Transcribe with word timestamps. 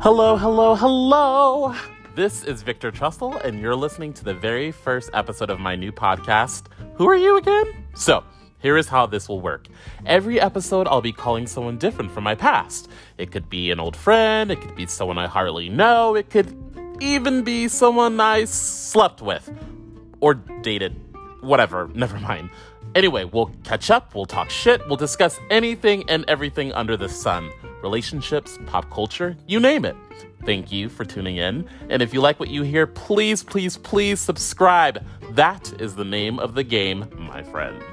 Hello, 0.00 0.36
hello, 0.36 0.74
hello. 0.74 1.74
This 2.14 2.44
is 2.44 2.60
Victor 2.60 2.92
Trussell, 2.92 3.42
and 3.42 3.58
you're 3.58 3.74
listening 3.74 4.12
to 4.12 4.24
the 4.24 4.34
very 4.34 4.70
first 4.70 5.08
episode 5.14 5.48
of 5.48 5.58
my 5.58 5.74
new 5.74 5.90
podcast. 5.90 6.66
Who 6.96 7.08
are 7.08 7.16
you 7.16 7.38
again? 7.38 7.64
So, 7.94 8.22
here 8.58 8.76
is 8.76 8.88
how 8.88 9.06
this 9.06 9.26
will 9.26 9.40
work. 9.40 9.68
Every 10.04 10.38
episode, 10.38 10.86
I'll 10.86 11.00
be 11.00 11.12
calling 11.12 11.46
someone 11.46 11.78
different 11.78 12.12
from 12.12 12.24
my 12.24 12.34
past. 12.34 12.90
It 13.16 13.32
could 13.32 13.48
be 13.48 13.70
an 13.70 13.80
old 13.80 13.96
friend, 13.96 14.50
it 14.50 14.60
could 14.60 14.76
be 14.76 14.86
someone 14.86 15.16
I 15.16 15.28
hardly 15.28 15.70
know, 15.70 16.14
it 16.14 16.28
could 16.28 16.54
even 17.00 17.42
be 17.42 17.66
someone 17.66 18.20
I 18.20 18.44
slept 18.44 19.22
with 19.22 19.50
or 20.20 20.34
dated. 20.34 20.94
Whatever, 21.40 21.90
never 21.94 22.20
mind. 22.20 22.50
Anyway, 22.94 23.24
we'll 23.24 23.50
catch 23.64 23.90
up, 23.90 24.14
we'll 24.14 24.26
talk 24.26 24.50
shit, 24.50 24.86
we'll 24.88 24.96
discuss 24.96 25.40
anything 25.50 26.08
and 26.10 26.26
everything 26.28 26.70
under 26.72 26.98
the 26.98 27.08
sun 27.08 27.50
relationships, 27.86 28.58
pop 28.66 28.90
culture, 28.90 29.36
you 29.46 29.60
name 29.60 29.84
it. 29.84 29.94
Thank 30.44 30.72
you 30.72 30.88
for 30.88 31.04
tuning 31.04 31.36
in. 31.36 31.68
And 31.88 32.02
if 32.02 32.12
you 32.12 32.20
like 32.20 32.40
what 32.40 32.50
you 32.50 32.62
hear, 32.62 32.86
please, 32.86 33.44
please, 33.44 33.76
please 33.76 34.18
subscribe. 34.18 35.04
That 35.30 35.72
is 35.80 35.94
the 35.94 36.04
name 36.04 36.40
of 36.40 36.54
the 36.54 36.64
game, 36.64 37.08
my 37.16 37.42
friends. 37.44 37.84